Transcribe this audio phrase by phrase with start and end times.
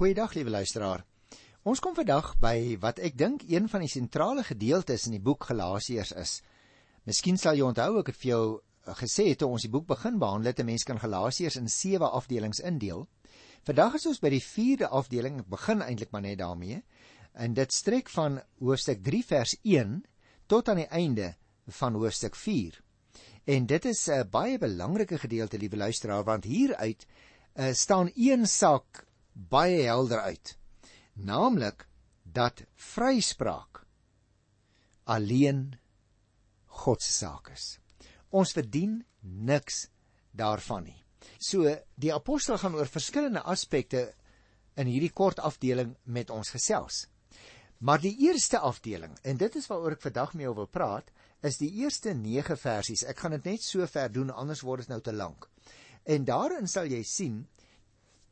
[0.00, 1.02] Goeiedag liewe luisteraar.
[1.68, 5.44] Ons kom vandag by wat ek dink een van die sentrale gedeeltes in die boek
[5.50, 6.30] Galasiërs is.
[7.04, 10.16] Miskien sal jy onthou ek het vir jou eh, gesê toe ons die boek begin
[10.22, 13.04] behandel het, 'n mens kan Galasiërs in 7 afdelings indeel.
[13.68, 15.40] Vandag is ons by die 4de afdeling.
[15.40, 16.80] Ek begin eintlik maar net daarmee.
[17.34, 20.02] En dit strek van hoofstuk 3 vers 1
[20.46, 21.34] tot aan die einde
[21.66, 22.80] van hoofstuk 4.
[23.44, 27.06] En dit is 'n baie belangrike gedeelte, liewe luisteraar, want hieruit
[27.54, 29.09] uh, staan een saak
[29.48, 30.56] baie helder uit.
[31.14, 31.86] Naamlik
[32.22, 33.84] dat vryspraak
[35.04, 35.78] alleen
[36.66, 37.78] God se saak is.
[38.30, 39.88] Ons verdien niks
[40.30, 40.98] daarvan nie.
[41.38, 41.68] So
[42.00, 44.12] die apostel gaan oor verskillende aspekte
[44.78, 47.06] in hierdie kort afdeling met ons gesels.
[47.80, 51.08] Maar die eerste afdeling en dit is waaroor ek vandag mee wil praat,
[51.42, 53.06] is die eerste 9 versies.
[53.08, 55.48] Ek gaan dit net so ver doen anders word dit nou te lank.
[56.04, 57.46] En daarin sal jy sien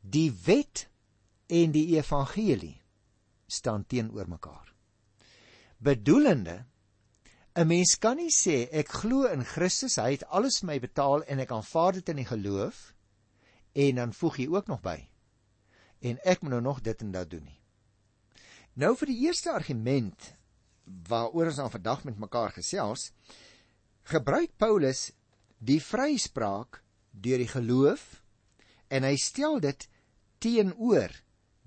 [0.01, 0.85] die wet
[1.49, 2.77] en die evangelie
[3.49, 4.73] staan teenoor mekaar.
[5.77, 6.65] Bedoelende
[7.55, 11.23] 'n mens kan nie sê ek glo in Christus, hy het alles vir my betaal
[11.23, 12.93] en ek aanvaar dit in die geloof
[13.73, 15.09] en dan voeg jy ook nog by
[15.99, 17.59] en ek moet nou nog dit en dat doen nie.
[18.73, 20.35] Nou vir die eerste argument
[21.09, 23.11] waaroor ons aan vandag met mekaar gesels,
[24.03, 25.11] gebruik Paulus
[25.59, 28.21] die vryspraak deur die geloof
[28.87, 29.89] en hy stel dit
[30.39, 31.11] teenoor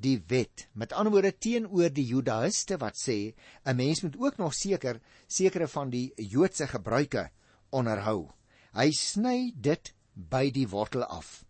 [0.02, 0.66] die wet.
[0.74, 5.68] Met ander woorde teenoor die Judaïste wat sê 'n mens moet ook nog seker sekere
[5.68, 7.30] van die Joodse gebruike
[7.70, 8.30] onderhou.
[8.74, 11.44] Hy sny dit by die wortel af.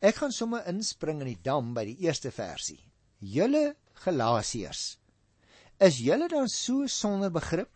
[0.00, 2.80] Ek gaan sommer inspring in die dam by die eerste versie.
[3.20, 4.98] Julle Galasiërs,
[5.80, 7.70] is julle dan so sonder begrip?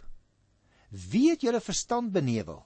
[0.91, 2.65] Wie het julle verstand benevel?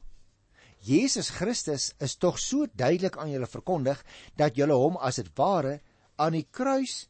[0.82, 4.02] Jesus Christus is tog so duidelik aan julle verkondig
[4.36, 5.80] dat julle hom as dit ware
[6.18, 7.06] aan die kruis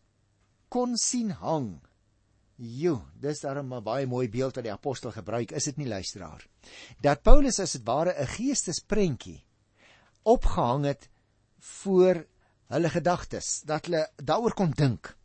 [0.72, 1.74] kon sien hang.
[2.56, 6.46] Jo, dis darem 'n baie mooi beeld wat die apostel gebruik, is dit nie luisteraar?
[7.00, 9.44] Dat Paulus as dit ware 'n geestesprentjie
[10.22, 11.08] opgehang het
[11.58, 12.26] voor
[12.68, 15.16] hulle gedagtes, dat hulle daaroor kon dink,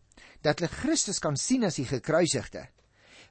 [0.42, 2.68] dat hulle Christus kan sien as die gekruisigde.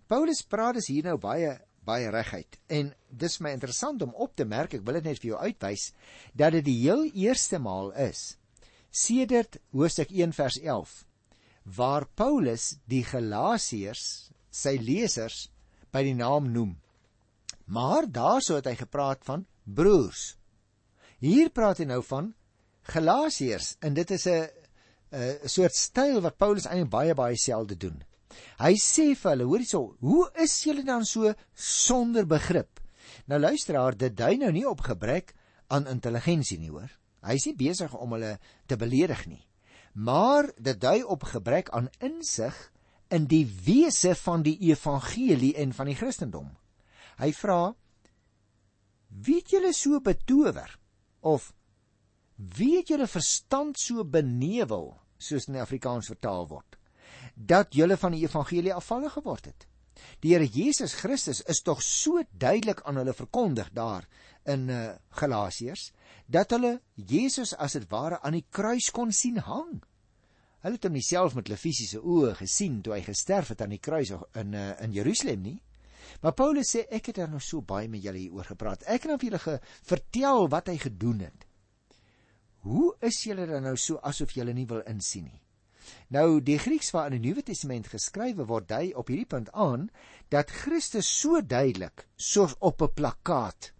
[0.06, 4.44] Paulus praat dus hier nou baie baie reguit en dis my interessant om op te
[4.44, 5.92] merk, ek wil dit net vir jou uitwys
[6.34, 8.38] dat dit die heel eerste maal is
[8.90, 11.06] sedert hoofstuk 1 vers 11
[11.66, 15.46] waar Paulus die Galasiërs sy lesers
[15.92, 16.76] by die naam noem.
[17.66, 20.36] Maar daarso het hy gepraat van broers.
[21.18, 22.30] Hier praat hy nou van
[22.86, 24.46] Galasiërs en dit is 'n
[25.12, 28.04] 'n soort styl wat Paulus eintlik baie baie selde doen.
[28.58, 32.80] Hy sê vir hulle, hoor hierso, hoe is julle dan so sonder begrip?
[33.26, 35.34] Nou luisteraar, dit dui nou nie op gebrek
[35.68, 36.90] aan intelligensie nie, hoor.
[37.22, 39.42] Hy is nie besig om hulle te beledig nie.
[39.96, 42.56] Maar dit dui op gebrek aan insig
[43.08, 46.50] in die wese van die evangelie en van die Christendom.
[47.16, 47.74] Hy vra:
[49.08, 50.78] "Wie het julle so betower
[51.20, 51.54] of
[52.36, 56.76] wie het julle verstand so benevel, soos in Afrikaans vertaal word,
[57.34, 59.66] dat julle van die evangelie afvallig geword het?"
[60.20, 64.04] Die Here Jesus Christus is tog so duidelik aan hulle verkondig daar
[64.52, 65.90] in uh, Galasiërs
[66.26, 69.78] dat hulle Jesus as dit ware aan die kruis kon sien hang.
[70.64, 73.82] Hulle het hom self met hulle fisiese oë gesien toe hy gesterf het aan die
[73.82, 75.58] kruis in uh, in Jerusalem nie.
[76.22, 78.86] Maar Paulus sê ek het daar nou so baie met julle hieroor gepraat.
[78.86, 81.46] Ek het nou vir julle vertel wat hy gedoen het.
[82.66, 85.42] Hoe is julle dan nou so asof julle nie wil insien nie?
[86.10, 89.86] Nou die Grieks waarin die Nuwe Testament geskrywe word, dui op hierdie punt aan
[90.34, 93.70] dat Christus so duidelik soos op 'n plakkaat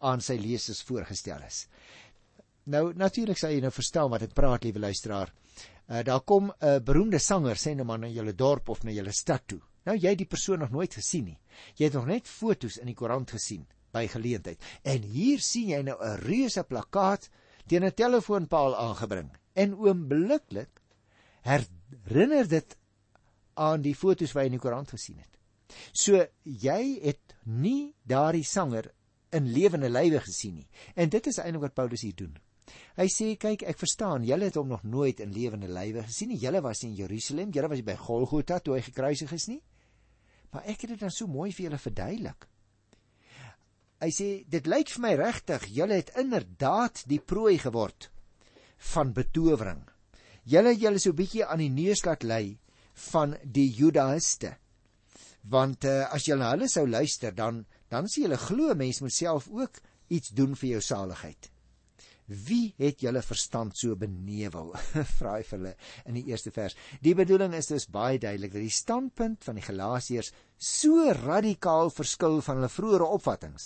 [0.00, 1.66] aan sy lesers voorgestel is.
[2.70, 5.32] Nou natuurlik sal jy nou verstaan wat dit praat, liewe luisteraar.
[5.90, 8.90] Uh, daar kom 'n uh, beroemde sanger sê nou maar na julle dorp of na
[8.90, 9.60] julle stad toe.
[9.84, 11.38] Nou jy het die persoon nog nooit gesien nie.
[11.74, 14.60] Jy het nog net fotos in die koerant gesien by geleentheid.
[14.82, 17.28] En hier sien jy nou 'n reuse plakkaat
[17.66, 19.30] teen 'n telefoonpaal aangebring.
[19.54, 20.80] En oombliklik
[21.42, 22.76] herinner dit
[23.54, 25.38] aan die fotos wat jy in die koerant gesien het.
[25.92, 28.90] So jy het nie daardie sanger
[29.36, 30.68] in lewende lywe gesien nie.
[30.94, 32.36] En dit is eintlik wat Paulus hier doen.
[32.98, 36.38] Hy sê kyk, ek verstaan, julle het hom nog nooit in lewende lywe gesien nie.
[36.42, 39.60] Julle was in Jerusalem, julle was by Golgotha toe hy gekruisig is nie.
[40.50, 42.46] Maar ek het dit dan so mooi vir julle verduidelik.
[44.00, 48.08] Hy sê dit lyk vir my regtig, julle het inderdaad die prooi geword
[48.94, 49.82] van betowering.
[50.48, 52.56] Julle julle so bietjie aan die neus laat lê
[53.10, 54.54] van die Judaïste.
[55.52, 59.48] Want uh, as julle hulle sou luister dan dan sê julle glo mens moet self
[59.50, 61.50] ook iets doen vir jou saligheid.
[62.30, 64.70] Wie het julle verstand so benevel?
[65.18, 65.72] Vra hy vir hulle
[66.06, 66.76] in die eerste vers.
[67.02, 72.38] Die bedoeling is dus baie duidelik dat die standpunt van die Galasiërs so radikaal verskil
[72.46, 73.58] van hulle vroeëre opvattinge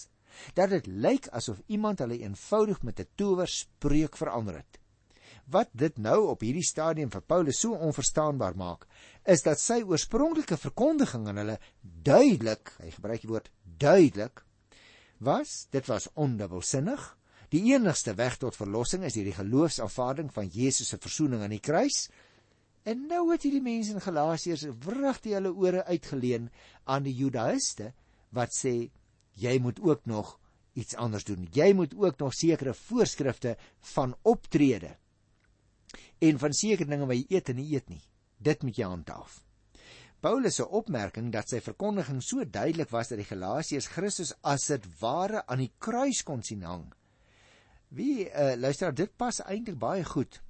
[0.58, 4.80] dat dit lyk asof iemand hulle eenvoudig met 'n towerspreuk verander het.
[5.52, 8.86] Wat dit nou op hierdie stadium vir Paulus so onverstaanbaar maak,
[9.28, 13.50] is dat sy oorspronklike verkondiging aan hulle duidelik, hy gebruik die woord
[13.80, 14.44] duidelik,
[15.24, 17.02] was dit was ondubbelsinnig.
[17.52, 22.08] Die enigste weg tot verlossing is hierdie geloofsaanvaarding van Jesus se verzoening aan die kruis.
[22.84, 26.50] En nou het hierdie mense in Galasiërs wrigtig hulle ore uitgeleen
[26.84, 27.92] aan die Judaïste
[28.34, 28.74] wat sê
[29.38, 30.34] jy moet ook nog
[30.74, 31.46] iets anders doen.
[31.52, 33.54] Jy moet ook nog sekere voorskrifte
[33.94, 34.96] van optrede
[36.28, 38.02] en van sekere dinge wat jy eet en nie eet nie.
[38.38, 39.40] Dit moet jy handhaaf.
[40.24, 44.86] Paulus se opmerking dat sy verkondiging so duidelik was dat die Galasiërs Christus as dit
[45.02, 46.86] ware aan die kruis kon sien hang.
[47.92, 50.40] Wie uh, luister, dit pas eintlik baie goed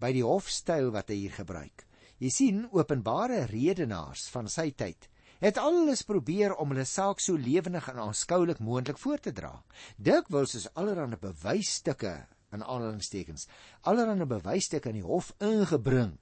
[0.00, 1.84] by die hofstyl wat hy hier gebruik.
[2.22, 5.08] Jy sien, openbare redenaars van sy tyd
[5.40, 9.54] het alles probeer om hulle saak so lewendig en aanskoulik moontlik voor te dra.
[9.96, 12.12] Dikwels is allerlei bewysstukke
[12.52, 13.46] in aanhalingstekens,
[13.86, 16.16] allerlei bewysstukke in die hof ingebring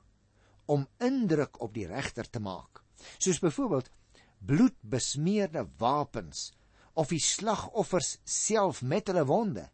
[0.69, 2.83] om indruk op die regter te maak.
[3.19, 3.91] Soos byvoorbeeld
[4.39, 6.53] bloedbesmeerde wapens
[6.99, 9.69] of die slagoffers self met hulle wonde.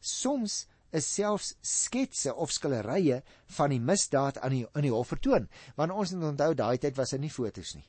[0.00, 3.22] Soms is selfs sketse of skilderye
[3.58, 6.96] van die misdaad aan die in die hof vertoon, want ons moet onthou daai tyd
[6.96, 7.86] was daar nie fotos nie.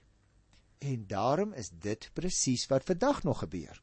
[0.79, 3.79] En daarom is dit presies wat vandag nog gebeur.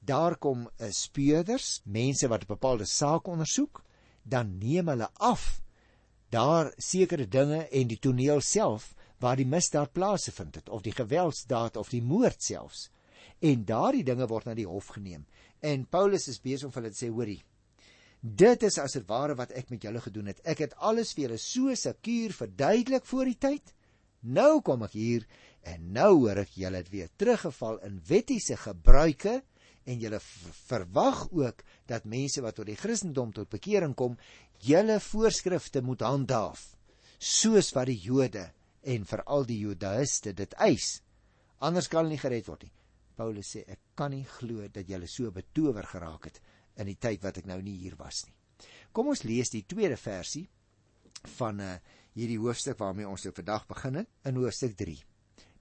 [0.00, 3.82] Daar kom eh, speurders, mense wat 'n bepaalde saak ondersoek,
[4.22, 5.60] dan neem hulle af
[6.28, 11.76] daar sekere dinge en die toneel self waar die misdaad plaasgevind het of die geweldsdaad
[11.76, 12.90] of die moord selfs.
[13.38, 15.26] En daardie dinge word na die hof geneem.
[15.60, 17.42] En Paulus is besig om hulle te sê, hoorie,
[18.20, 20.40] dit is as dit ware wat ek met julle gedoen het.
[20.44, 23.74] Ek het alles vir julle so sekuur verduidelik voor die tyd.
[24.20, 25.26] Nou kom ek hier
[25.62, 29.40] En nou hoor ek julle het weer teruggeval in wettiese gebruike
[29.90, 34.16] en julle verwag ook dat mense wat tot die Christendom tot bekering kom,
[34.62, 36.62] julle voorskrifte moet handhaaf,
[37.18, 38.46] soos wat die Jode
[38.86, 41.00] en veral die Judaïste dit eis.
[41.60, 42.74] Anders kan hulle nie gered word nie.
[43.20, 46.40] Paulus sê ek kan nie glo dat julle so betower geraak het
[46.80, 48.36] in die tyd wat ek nou nie hier was nie.
[48.96, 50.46] Kom ons lees die tweede versie
[51.36, 51.74] van uh,
[52.16, 54.76] hierdie hoofstuk waarmee ons nou vandag begin in hoofstuk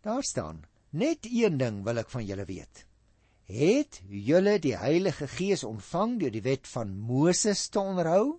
[0.01, 2.85] Daar staan: Net een ding wil ek van julle weet.
[3.49, 8.37] Het julle die Heilige Gees ontvang deur die wet van Moses te onderhou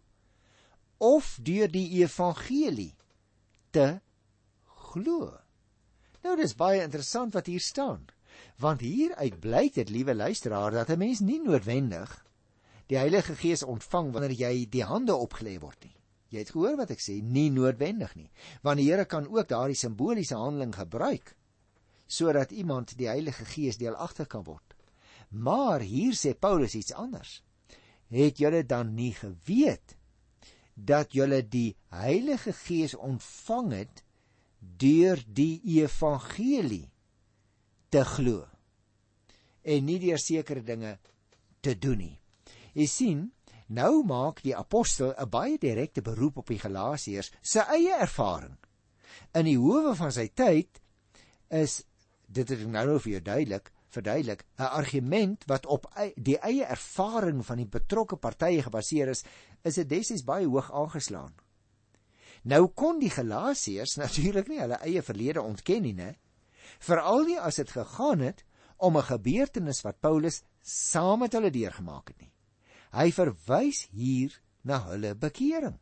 [1.02, 2.94] of deur die evangelie
[3.74, 3.98] te
[4.92, 5.32] glo?
[6.22, 8.06] Nou dis baie interessant wat hier staan.
[8.62, 12.14] Want hieruit blyk dit, liewe luisteraar, dat 'n mens nie noodwendig
[12.86, 15.96] die Heilige Gees ontvang wanneer jy die hande opgelê word nie.
[16.28, 18.30] Jy het gehoor wat ek sê, nie noodwendig nie.
[18.62, 21.34] Want die Here kan ook daardie simboliese handeling gebruik
[22.06, 24.69] sodat iemand die Heilige Gees deelagtig kan word.
[25.30, 27.40] Maar hier sê Paulus iets anders.
[28.10, 29.96] Het julle dan nie geweet
[30.74, 34.02] dat julle die Heilige Gees ontvang het
[34.58, 36.90] deur die evangelie
[37.90, 38.46] te glo
[39.62, 40.96] en nie deur sekere dinge
[41.60, 42.16] te doen nie.
[42.72, 43.20] Jy sien,
[43.68, 48.56] nou maak die apostel 'n baie direkte beroep op die Galasiërs se eie ervaring.
[49.34, 50.80] In die howe van sy tyd
[51.48, 51.84] is
[52.26, 57.44] dit het nou nou vir jou duidelik verduidelik 'n argument wat op die eie ervaring
[57.46, 59.24] van die betrokke partye gebaseer is
[59.62, 61.34] is dit destyds baie hoog aangeslaan.
[62.42, 66.14] Nou kon die Galasiërs natuurlik nie hulle eie verlede ontken nie né?
[66.78, 68.44] Veral nie as dit gegaan het
[68.76, 72.32] om 'n gebeurtenis wat Paulus saam met hulle deurgemaak het nie.
[72.92, 75.78] Hy verwys hier na hulle bekering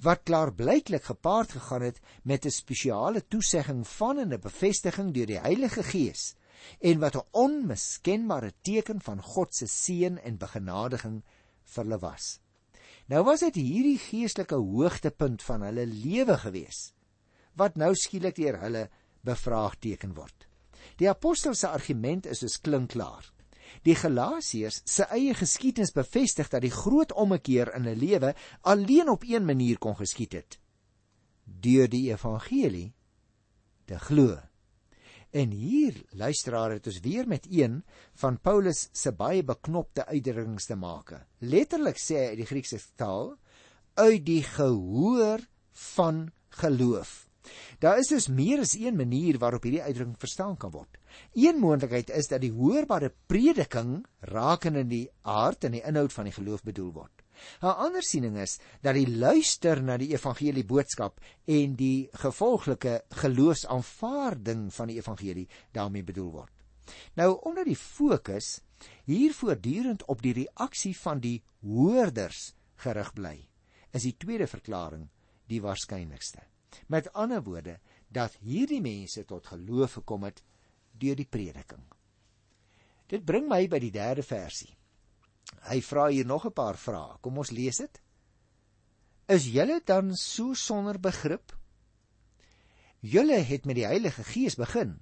[0.00, 5.40] wat klaarblyklik gepaard gegaan het met 'n spesiale toesegging van en 'n bevestiging deur die
[5.40, 6.34] Heilige Gees
[6.80, 11.22] en wat 'n onmiskenbare teken van God se seën en begenadiging
[11.64, 12.40] vir hulle was.
[13.06, 16.92] Nou was dit hierdie geestelike hoogtepunt van hulle lewe gewees
[17.58, 18.88] wat nou skielik deur hulle
[19.26, 20.46] bevraagteken word.
[20.96, 23.26] Die apostel se argument is dus klinkklaar.
[23.86, 29.22] Die Galasiërs se eie geskiedenis bevestig dat die groot ommekeer in 'n lewe alleen op
[29.22, 30.58] een manier kon geskied het:
[31.44, 32.92] deur die evangelie
[33.84, 34.38] te glo.
[35.30, 37.84] En hier luisteraar het ons weer met een
[38.18, 41.12] van Paulus se baie beknopte uitdrukkings te maak.
[41.38, 43.36] Letterlik sê hy uit die Griekse taal
[43.94, 45.44] uit die gehoor
[45.94, 46.30] van
[46.62, 47.30] geloof.
[47.78, 50.98] Daar is dus meer as een manier waarop hierdie uitdrukking verstaan kan word.
[51.32, 56.36] Een moontlikheid is dat die hoorbare prediking rakende die aard en die inhoud van die
[56.36, 57.19] geloof bedoel word.
[57.62, 64.74] 'n Ander siening is dat die luister na die evangelie boodskap en die gevolglike geloofsaanvaarding
[64.74, 66.52] van die evangelie daarmee bedoel word.
[67.14, 68.60] Nou omdat die fokus
[69.04, 73.36] hier voortdurend op die reaksie van die hoorders gerig bly,
[73.92, 75.08] is die tweede verklaring
[75.50, 76.42] die waarskynlikste.
[76.86, 77.78] Met ander woorde
[78.08, 80.42] dat hierdie mense tot geloof gekom het
[80.98, 81.82] deur die prediking.
[83.10, 84.70] Dit bring my by die derde versie.
[85.70, 87.18] Hy vra hier nog 'n paar vrae.
[87.20, 88.00] Kom ons lees dit.
[89.28, 91.56] Is julle dan so sonder begrip?
[93.00, 95.00] Julle het met die Heilige Gees begin.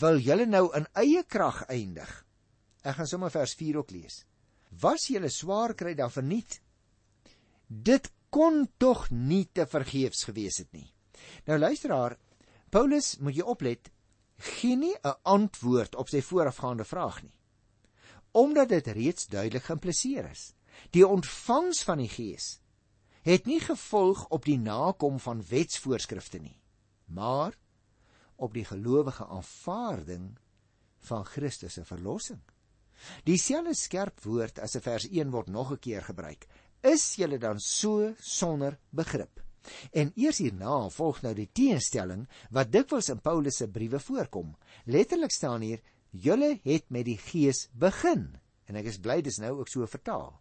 [0.00, 2.24] Wil julle nou in eie krag eindig?
[2.82, 4.24] Ek gaan sommer vers 4 ook lees.
[4.80, 6.60] Was julle swaar kry dan verniet?
[7.66, 10.92] Dit kon tog nie te vergeefs gewees het nie.
[11.46, 12.16] Nou luisteraar,
[12.70, 13.90] Paulus, moet jy oplet,
[14.36, 17.32] gee nie 'n antwoord op sy voorafgaande vraag nie.
[18.36, 20.50] Omdat dit reeds duidelik geïmpliseer is.
[20.92, 22.58] Die ontvangs van die Gees
[23.26, 26.60] het nie gevolg op die nakom van wetsvoorskrifte nie,
[27.10, 27.56] maar
[28.36, 30.28] op die gelowige aanvaarding
[31.08, 32.38] van Christus se verlossing.
[33.26, 36.46] Dieselfde skerp woord as 'n vers 1 word nog 'n keer gebruik.
[36.82, 39.42] Is julle dan so sonder begrip?
[39.90, 44.56] En eers hierna volg nou die teenstelling wat dikwels in Paulus se briewe voorkom.
[44.84, 45.80] Letterlik staan hier:
[46.22, 50.40] "Julle het met die Gees begin." En ek is bly dis nou ook so vertaal.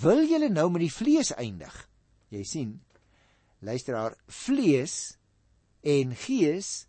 [0.00, 1.74] Wil julle nou met die vlees eindig?
[2.32, 2.72] Jy sien,
[3.64, 5.16] luisteraar, vlees
[5.84, 6.86] en gees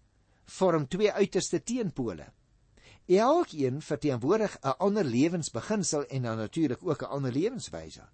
[0.57, 2.27] vorm twee uiterste teenpole.
[3.05, 8.07] Elkeen verteenwoordig 'n ander lewensbeginsel en dan natuurlik ook 'n ander lewenswyse.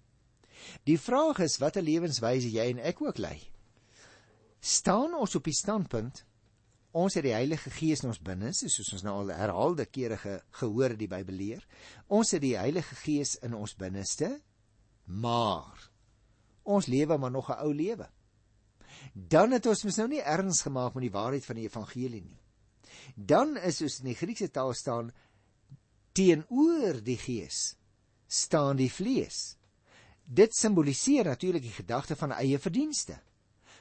[0.84, 3.40] Die vraag is watter lewenswyse jy en ek ook lei.
[4.60, 6.24] Staan ons op die standpunt
[6.92, 10.38] ons het die Heilige Gees in ons binne, soos ons nou al herhaalde kere ge,
[10.60, 11.66] gehoor die Bybel leer.
[12.12, 14.34] Ons het die Heilige Gees in ons binneste,
[15.06, 15.88] maar
[16.62, 18.08] ons lewe maar nog 'n ou lewe.
[19.14, 22.40] Dan het ons mos nou nie erns gemaak met die waarheid van die evangelie nie.
[23.16, 25.12] Dan is soos in die Griekse taal staan
[26.12, 27.76] teenoor die Gees
[28.26, 29.56] staan die vlees.
[30.24, 33.18] Dit simboliseer natuurlik die gedagte van eie verdienste,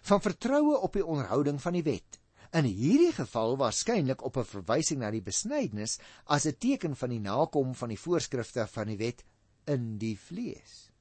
[0.02, 2.21] van vertroue op die onderhouding van die wet.
[2.52, 7.20] In hierdie geval waarskynlik op 'n verwysing na die besnydenis as 'n teken van die
[7.20, 9.24] nakom van die voorskrifte van die wet
[9.66, 10.92] in die vlees.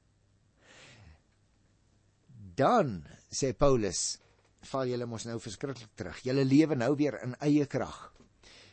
[2.55, 4.19] Dan sê Paulus,
[4.61, 6.23] val julle mos nou verskriklik terug.
[6.23, 8.13] Julle lewe nou weer in eie krag.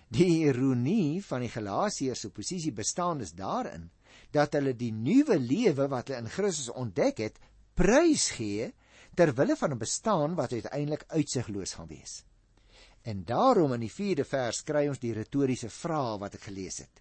[0.07, 3.89] Die ironie van die Galasiërs se posisie bestaan is daarin
[4.31, 7.39] dat hulle die nuwe lewe wat hulle in Christus ontdek het,
[7.73, 8.73] prys gee
[9.15, 12.26] ter wille van 'n bestaan wat uiteindelik uitsigloos gaan wees.
[13.07, 16.99] En daarom in die 4de vers kry ons die retoriese vraag wat ek gelees het,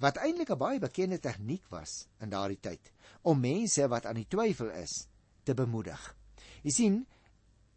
[0.00, 2.92] wat eintlik 'n baie bekende tegniek was in daardie tyd
[3.22, 5.06] om mense wat aan die twyfel is
[5.44, 6.00] te bemoedig.
[6.62, 6.96] Jy sien,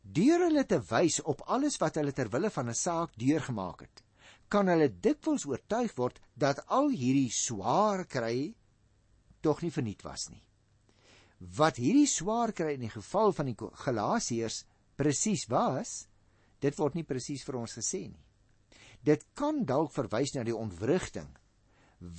[0.01, 4.03] deur hulle te wys op alles wat hulle ter wille van 'n saak deurgemaak het,
[4.47, 8.55] kan hulle dikwels oortuig word dat al hierdie swaar kry
[9.41, 10.43] tog nie verniet was nie.
[11.39, 14.63] Wat hierdie swaar kry in die geval van die Galasiërs
[14.95, 16.07] presies was,
[16.65, 18.23] dit word nie presies vir ons gesê nie.
[19.05, 21.29] Dit kan dalk verwys na die ontwrigting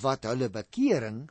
[0.02, 1.26] wat hulle bekering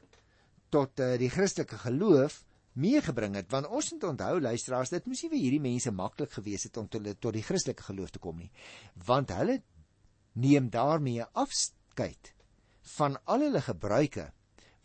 [0.73, 2.43] tot uh, die Christelike geloof
[2.75, 6.67] meegebring het want ons moet onthou luisteraars dit moes nie vir hierdie mense maklik gewees
[6.67, 8.51] het om tot, tot die Christelike geloof te kom nie
[9.07, 9.61] want hulle
[10.43, 12.33] neem daarmee afskeid
[12.97, 14.27] van al hulle gebruike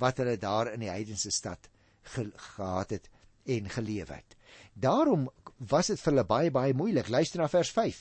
[0.00, 1.68] wat hulle daar in die heidense stad
[2.14, 3.10] ge gehad het
[3.44, 4.36] en geleef het.
[4.72, 7.08] Daarom was dit vir hulle baie baie moeilik.
[7.08, 8.00] Luister na vers 5.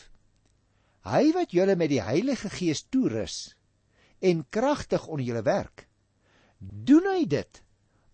[1.08, 3.56] Hy wat julle met die Heilige Gees toerus
[4.20, 5.88] en kragtig onder julle werk,
[6.60, 7.62] doen hy dit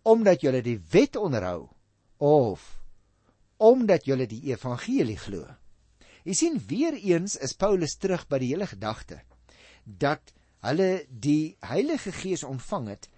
[0.06, 1.66] omdat julle die wet onderhou
[2.22, 2.66] of
[3.58, 5.48] omdat julle die evangelie glo.
[6.26, 9.22] Jy sien weer eens is Paulus terug by die hele gedagte
[9.86, 10.34] dat
[10.66, 13.10] hulle die Heilige Gees ontvang het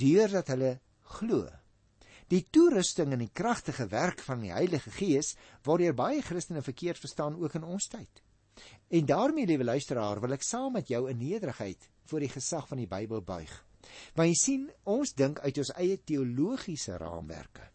[0.00, 0.78] deurdat hulle
[1.18, 1.44] glo.
[2.30, 5.34] Die toerusting en die kragtige werk van die Heilige Gees
[5.66, 8.22] word deur baie Christene verkeerd verstaan ook in ons tyd.
[8.90, 12.80] En daarmee, liewe luisteraar, wil ek saam met jou in nederigheid voor die gesag van
[12.82, 13.52] die Bybel buig.
[14.14, 17.68] Want jy sien, ons dink uit ons eie teologiese raamwerke.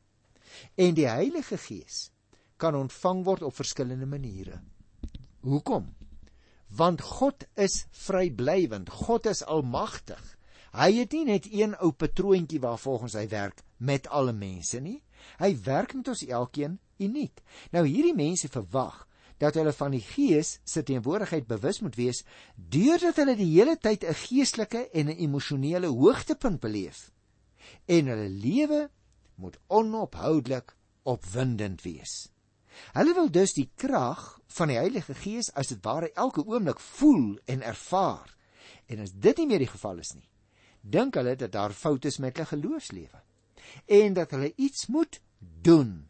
[0.76, 2.10] En die Heilige Gees
[2.62, 4.60] kan ontvang word op verskillende maniere.
[5.46, 5.90] Hoekom?
[6.76, 8.90] Want God is vryblywend.
[8.90, 10.22] God is almagtig.
[10.76, 15.00] Hy het nie net een ou patroontjie waarvolgens hy werk met alle mense nie.
[15.40, 17.40] Hy werk met ons elkeen uniek.
[17.72, 19.06] Nou hierdie mense verwag
[19.38, 22.24] dat hulle van die Gees se teenwoordigheid bewus moet wees
[22.56, 27.12] deurdat hulle die hele tyd 'n geestelike en 'n emosionele hoogtepunt beleef
[27.86, 28.90] en hulle lewe
[29.36, 32.32] moet onophoudelik opwindend wees.
[32.94, 37.38] Hulle wil dus die krag van die Heilige Gees as dit ware elke oomblik voel
[37.46, 38.36] en ervaar.
[38.86, 40.28] En as dit nie meer die geval is nie,
[40.82, 43.22] dink hulle dat daar foute is met hulle geloofslewe
[43.86, 46.06] en dat hulle iets moet doen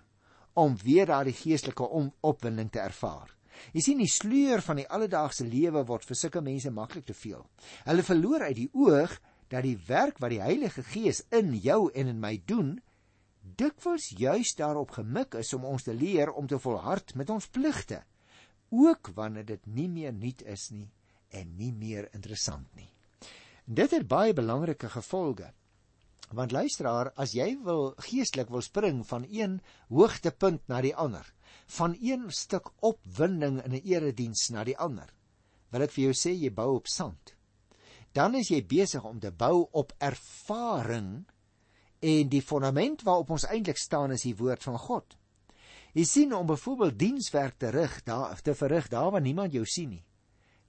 [0.56, 1.88] om weer daardie geestelike
[2.22, 3.32] opwinding te ervaar.
[3.76, 7.44] Jy sien die sleur van die alledaagse lewe word vir sulke mense maklik te veel.
[7.88, 9.16] Hulle verloor uit die oog
[9.52, 12.76] dat die werk wat die Heilige Gees in jou en in my doen,
[13.60, 18.02] dikwels juis daarop gemik is om ons te leer om te volhard met ons pligte,
[18.74, 20.90] ook wanneer dit nie meer nuut is nie
[21.36, 22.90] en nie meer interessant nie.
[23.66, 25.52] Dit het baie belangrike gevolge.
[26.34, 29.60] Want luisteraar, as jy wil geestelik wil spring van een
[29.94, 31.26] hoogtepunt na die ander,
[31.78, 35.14] van een stuk opwinding in 'n erediens na die ander,
[35.70, 37.36] wil ek vir jou sê jy bou op sand.
[38.14, 41.26] Dan is jy besig om te bou op ervaring
[42.00, 45.18] en die fondament waarop ons eintlik staan is die woord van God.
[45.94, 49.90] Jy sien om byvoorbeeld dienswerk te rig, daar te verrig daar waar niemand jou sien
[49.90, 50.06] nie.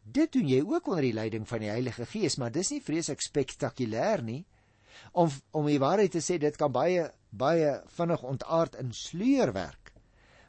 [0.03, 3.21] Dit doen jy ook onder die leiding van die Heilige Gees, maar dis nie vreeslik
[3.21, 4.45] spektakulêr nie
[5.13, 9.93] om om die waarheid te sê dit kan baie baie vinnig ontaard in sleurwerk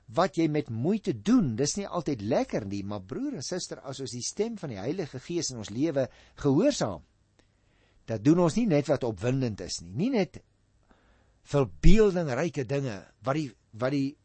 [0.07, 1.55] wat jy met moeite doen.
[1.59, 4.79] Dis nie altyd lekker nie maar broer en suster as ons die stem van die
[4.79, 6.07] Heilige Gees in ons lewe
[6.39, 7.03] gehoorsaam
[8.07, 9.91] dat doen ons nie net wat opwindend is nie.
[10.05, 10.39] Nie net
[11.51, 14.15] verbeeldingryke dinge wat die wat die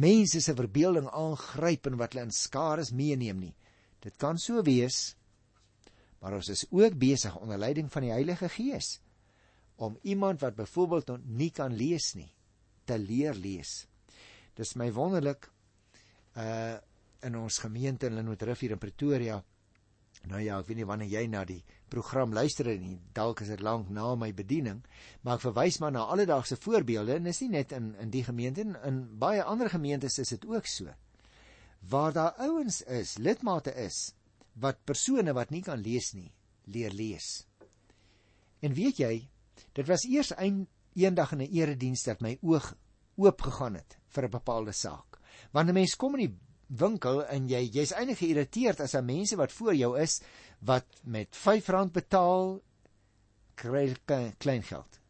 [0.00, 3.54] mense se verbeelding aangryp en wat hulle in skare meeneem nie.
[4.00, 5.14] Dit kan so wees
[6.22, 8.96] maar ons is ook besig onder leiding van die Heilige Gees
[9.78, 12.30] om iemand wat byvoorbeeld nie kan lees nie
[12.88, 13.84] te leer lees.
[14.58, 15.50] Dis my wonderlik
[16.36, 16.76] uh
[17.26, 19.40] in ons gemeente in Lynnwood hier in Pretoria.
[20.30, 23.62] Nou ja, ek weet nie wanneer jy na die program luister nie, dalk is dit
[23.64, 24.84] lank na my bediening,
[25.22, 28.62] maar ek verwys maar na alledaagse voorbeelde en is nie net in in die gemeente
[28.62, 30.94] en in baie ander gemeentes is dit ook so.
[31.90, 34.12] Waar daar ouens is, lidmate is
[34.54, 36.30] wat persone wat nie kan lees nie,
[36.70, 37.46] leer lees.
[38.62, 39.12] En weet jy,
[39.72, 42.74] Dit was eers een eendag in 'n erediens dat my oog
[43.16, 45.18] oop gegaan het vir 'n bepaalde saak.
[45.52, 49.36] Want 'n mens kom in die winkel en jy jy's eintlik geïrriteerd as daar mense
[49.36, 50.20] wat voor jou is
[50.60, 52.60] wat met R5 betaal
[53.54, 53.96] kry
[54.38, 55.00] klein geld.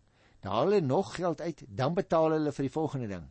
[0.40, 3.26] Dan haal hulle nog geld uit, dan betaal hulle vir die volgende ding.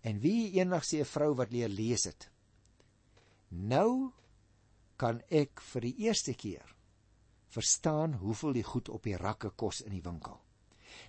[0.00, 2.30] En wie eendag sê 'n vrou wat leer lees het.
[3.48, 4.12] Nou
[4.96, 6.74] kan ek vir die eerste keer
[7.48, 10.43] verstaan hoeveel die goed op die rakke kos in die winkel.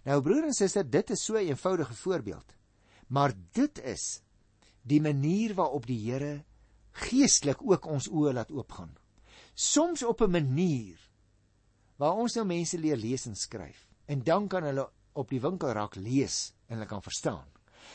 [0.06, 2.56] Nou broer en suster, dit is so 'n eenvoudige voorbeeld.
[3.08, 4.22] Maar dit is
[4.82, 6.44] die manier waarop die Here
[6.92, 8.96] geestelik ook ons oë laat oopgaan.
[9.54, 11.00] Soms op 'n manier
[11.96, 15.96] waar ons nou mense leer lees en skryf en dan kan hulle op die winkelrak
[15.96, 17.48] lees en hulle kan verstaan.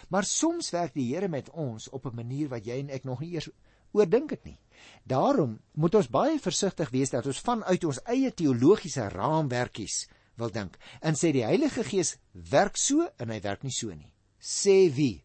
[0.08, 3.20] Maar soms werk die Here met ons op 'n manier wat jy en ek nog
[3.20, 3.50] nie eers
[3.92, 4.58] oordink dit nie.
[5.04, 10.08] Daarom moet ons baie versigtig wees dat ons vanuit ons eie teologiese raamwerkies
[10.40, 14.12] wil dink en sê die Heilige Gees werk so en hy werk nie so nie.
[14.40, 15.22] Sê wie?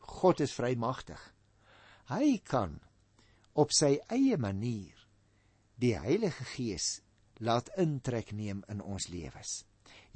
[0.00, 1.20] God is vrymagtig.
[2.08, 2.78] Hy kan
[3.58, 4.94] op sy eie manier
[5.80, 7.00] die Heilige Gees
[7.44, 9.64] laat intrek neem in ons lewens.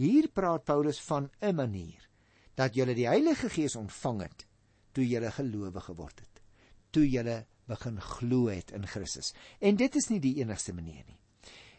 [0.00, 2.08] Hier praat Paulus van 'n manier
[2.56, 4.46] dat jy die Heilige Gees ontvang het
[4.92, 6.42] toe jy gelowige geword het.
[6.90, 9.32] Toe jy begin glo het in Christus.
[9.60, 11.18] En dit is nie die enigste manier nie.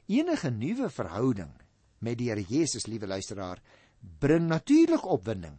[0.07, 1.51] Enige nuwe verhouding
[2.02, 3.62] met die Here Jesus, liewe luisteraar,
[4.20, 5.58] bring natuurlik opwinding.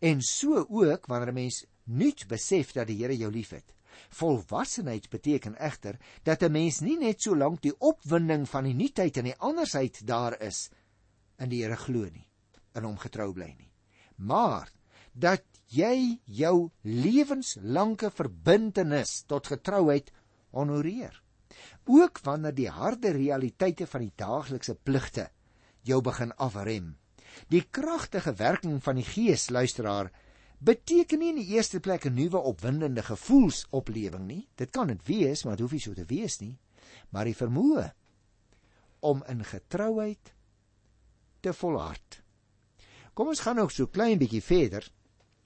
[0.00, 3.74] En so ook wanneer 'n mens nuut besef dat die Here jou liefhet.
[4.08, 9.16] Volwassenheid beteken egter dat 'n mens nie net so lank die opwinding van die nuutheid
[9.16, 10.70] en die andersheid daar is
[11.38, 12.28] in die Here glo nie,
[12.74, 13.70] in hom getrou bly nie,
[14.16, 14.72] maar
[15.12, 20.12] dat jy jou lewenslange verbintenis tot getrouheid
[20.50, 21.22] honoreer.
[21.84, 25.30] Ook wanneer die harde realiteite van die daaglikse pligte
[25.86, 26.94] jou begin afrem.
[27.52, 30.10] Die kragtige werking van die Gees, luisteraar,
[30.58, 34.48] beteken nie in die eerste plek 'n nuwe opwindende gevoelsoplewing nie.
[34.54, 36.58] Dit kan dit wees, maar dit hoef nie so te wees nie.
[37.10, 37.92] Maar die vermoë
[39.00, 40.32] om in getrouheid
[41.40, 42.22] te volhard.
[43.14, 44.90] Kom ons gaan nog so klein bietjie verder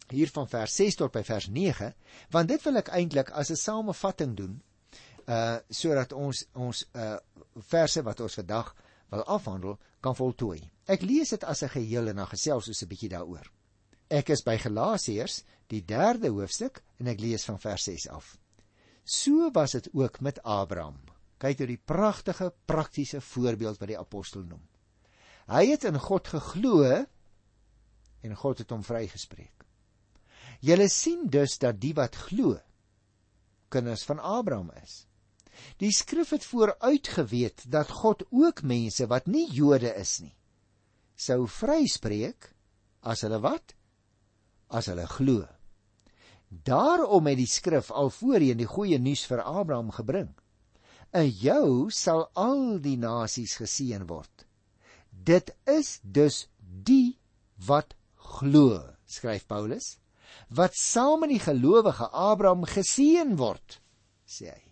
[0.09, 1.95] hier van vers 6 tot by vers 9,
[2.31, 4.63] want dit wil ek eintlik as 'n samevatting doen
[5.31, 7.19] uh sodat ons ons uh
[7.71, 8.75] verse wat ons vandag
[9.11, 10.61] wil afhandel kan voltooi.
[10.91, 13.51] Ek lees dit as 'n geheel en dan gesels ons 'n bietjie daaroor.
[14.09, 18.39] Ek is by Galasiërs, die 3de hoofstuk en ek lees van vers 6 af.
[19.05, 20.99] So was dit ook met Abraham.
[21.39, 24.63] Kyk hoe die pragtige praktiese voorbeeld wat die apostel noem.
[25.47, 26.85] Hy het in God geglo
[28.21, 29.65] en God het hom vrygespreek.
[30.61, 32.59] Julle sien dus dat die wat glo
[33.69, 35.07] kinders van Abraham is.
[35.81, 40.35] Die skrif het vooruit geweet dat God ook mense wat nie Jode is nie
[41.21, 42.51] sou vryspreek
[43.05, 43.75] as hulle wat?
[44.73, 45.45] As hulle glo.
[46.49, 50.31] Daarom het die skrif al voorheen die goeie nuus vir Abraham gebring.
[51.15, 54.47] In jou sal al die nasies geseën word.
[55.11, 57.19] Dit is dus die
[57.67, 57.95] wat
[58.39, 59.99] glo, skryf Paulus,
[60.49, 63.81] wat saam met die gelowige Abraham geseën word,
[64.25, 64.70] sê hy.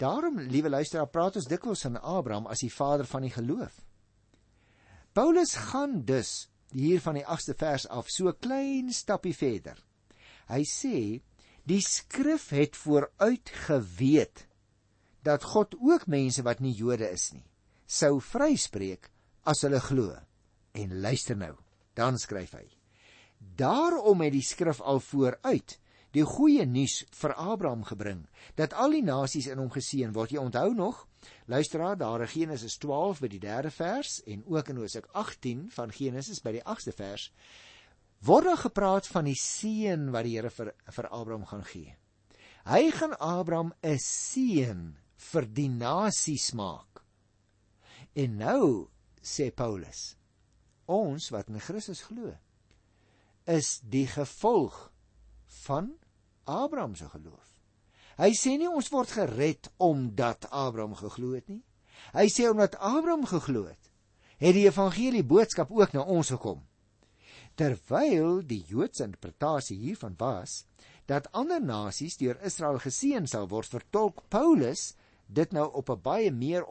[0.00, 3.74] Daarom, liewe luisteraar, praat ons dikwels van Abraham as die vader van die geloof.
[5.12, 9.76] Paulus gaan dus hier van die 8ste vers af so klein stappie verder.
[10.48, 10.96] Hy sê
[11.68, 14.46] die skrif het vooruit geweet
[15.26, 17.44] dat God ook mense wat nie Jode is nie
[17.90, 19.10] sou vryspreek
[19.50, 20.14] as hulle glo.
[20.78, 21.56] En luister nou,
[21.98, 22.66] dan skryf hy:
[23.58, 25.79] Daarom het die skrif al vooruit
[26.16, 28.26] die goeie nuus vir Abraham gebring
[28.58, 30.32] dat al die nasies in hom geseën word.
[30.34, 31.06] Jy onthou nog?
[31.46, 35.92] Luisteraar, daar in Genesis 12 by die 3de vers en ook in Hosea 18 van
[35.92, 37.30] Genesis by die 8ste vers
[38.20, 41.94] word daar gepraat van die seën wat die Here vir vir Abraham gaan gee.
[42.68, 44.82] Hy gaan Abraham 'n seën
[45.16, 47.02] vir die nasies maak.
[48.14, 48.90] En nou
[49.22, 50.16] sê Paulus,
[50.86, 52.36] ons wat in Christus glo,
[53.46, 54.89] is die gevolg
[55.64, 55.92] van
[56.44, 57.48] Abraham se geloof.
[58.20, 61.62] Hy sê nie ons word gered omdat Abraham geglo het nie.
[62.12, 63.90] Hy sê omdat Abraham geglo het,
[64.40, 66.60] het die evangelie boodskap ook na ons gekom.
[67.56, 70.64] Terwyl die Joodse interpretasie hiervan was
[71.10, 74.94] dat ander nasies deur Israel geseën sal word, vertolk Paulus
[75.26, 76.64] dit nou op 'n baie meer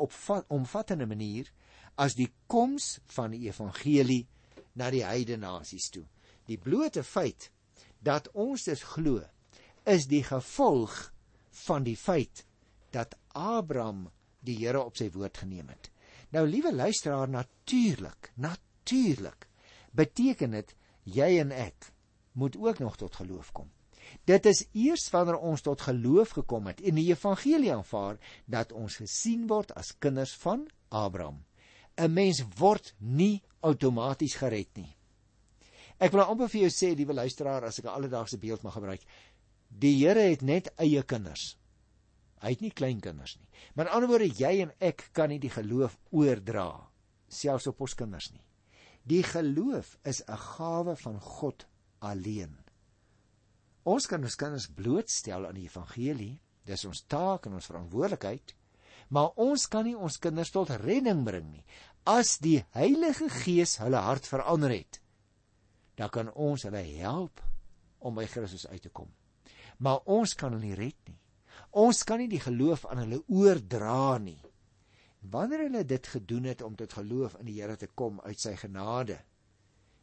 [0.48, 1.52] omvattende manier
[1.96, 4.28] as die koms van die evangelie
[4.74, 6.06] na die heidene nasies toe.
[6.46, 7.52] Die blote feit
[8.00, 9.24] dat ons dit glo
[9.90, 11.12] is die gevolg
[11.66, 12.46] van die feit
[12.96, 14.08] dat Abraham
[14.46, 15.90] die Here op sy woord geneem het.
[16.32, 19.48] Nou liewe luisteraar, natuurlik, natuurlik
[19.92, 21.92] beteken dit jy en ek
[22.38, 23.70] moet ook nog tot geloof kom.
[24.26, 29.00] Dit is eers wanneer ons tot geloof gekom het en die evangelie aanvaar dat ons
[29.02, 31.44] gesien word as kinders van Abraham.
[31.98, 34.96] 'n Mens word nie outomaties gered nie.
[36.00, 39.02] Ek wil amper vir jou sê, liewe luisteraar, as ek 'n alledaagse beeld mag gebruik,
[39.70, 41.58] die Here het net eie kinders.
[42.42, 43.50] Hy het nie kleinkinders nie.
[43.76, 46.90] Met ander woorde, jy en ek kan nie die geloof oordra
[47.28, 48.44] selfs op ons kinders nie.
[49.04, 51.68] Die geloof is 'n gawe van God
[52.00, 52.58] alleen.
[53.84, 58.56] Ons kan ons kinders blootstel aan die evangelie, dis ons taak en ons verantwoordelikheid,
[59.10, 61.66] maar ons kan nie ons kinders tot redding bring nie
[62.10, 65.02] as die Heilige Gees hulle hart verander het
[66.00, 67.42] dan kan ons hulle help
[68.08, 69.10] om by Christus uit te kom.
[69.84, 71.18] Maar ons kan hulle nie red nie.
[71.76, 74.40] Ons kan nie die geloof aan hulle oordra nie.
[75.20, 78.56] Wanneer hulle dit gedoen het om tot geloof in die Here te kom uit sy
[78.56, 79.18] genade,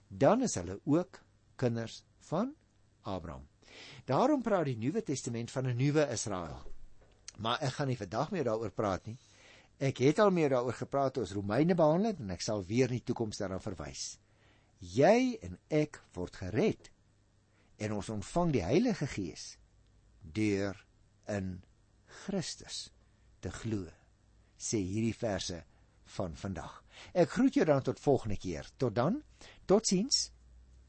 [0.09, 1.23] dan is hulle ook
[1.57, 2.53] kinders van
[3.03, 3.47] Abraham.
[4.05, 6.61] Daarom praat die Nuwe Testament van 'n nuwe Israel.
[7.39, 9.19] Maar ek gaan nie vandag meer daaroor praat nie.
[9.79, 12.89] Ek het al meer daaroor gepraat toe ons Romeine behandel het en ek sal weer
[12.89, 14.19] in die toekoms daarna verwys
[14.79, 16.91] jy en ek word gered
[17.83, 19.57] en ons ontvang die Heilige Gees
[20.21, 20.79] deur
[21.31, 21.61] in
[22.25, 22.87] Christus
[23.45, 23.87] te glo
[24.57, 25.59] sê hierdie verse
[26.17, 26.83] van vandag.
[27.13, 28.69] Ek groet jou dan tot volgende keer.
[28.81, 29.21] Tot dan.
[29.69, 30.31] Totsiens